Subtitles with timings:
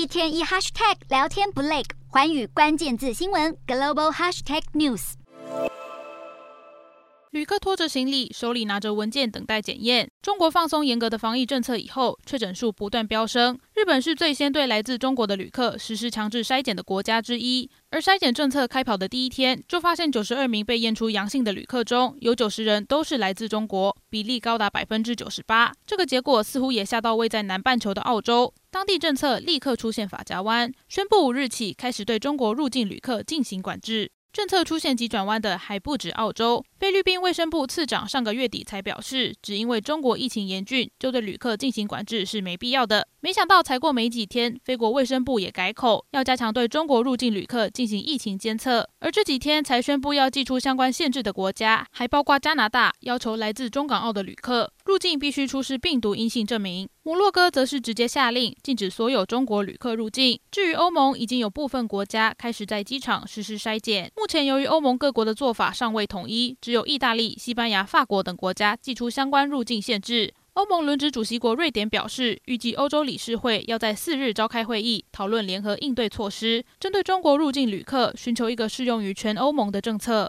[0.00, 5.12] 一天一 hashtag 聊天不累，寰宇关键字新闻 global hashtag news。
[7.32, 10.10] 旅客拖着行李，手里拿着文件，等待检验。
[10.22, 13.58] 中国放松严格的防疫政策以后，确诊数不断飙升。
[13.74, 17.70] 日本是最先对来自中国的旅客实施强制筛检的国家之一。
[17.90, 25.74] 而筛检政策开跑的第一天，就发现九十二名被验出阳性的旅客中，有九十人都是来自中国，比例高达百分之九十八。
[25.86, 34.12] 这个结果似乎也吓到位在南半球的澳洲，当地政策立刻出现法家弯，宣布五日起开始对中国入境旅客进行管制。
[34.32, 43.06] 政策出现急转弯的还不止澳洲，菲律宾卫生部次长上个月底才表示，只因为中国疫情严峻，就对旅客进行管制是没必要的。
[43.20, 48.88] 没想到才过没几天，菲国卫生部也改口，要加强对中国入境旅客进行疫情监测。
[49.00, 56.88] 而这几天才宣布要祭出相关限制的国家，还包括加拿大，要求来自中港澳的旅客入境必须出示病毒阴性证明。
[57.02, 60.38] 摩洛哥则是直接下令禁止所有中国旅客入境。
[60.50, 64.10] 至于欧盟，已经有部分国家开始在机场实施筛检。
[64.16, 70.32] 目前，由于欧盟各国的做法尚未统一，只有意大利、西班牙、法国等国家祭出相关入境限制。
[70.52, 80.28] 欧盟轮值主席国瑞典表示，预计欧洲理事会要在四日召开会议，讨论联合应对措施，针对中国入境旅客，寻求一个适用于全欧盟的政策。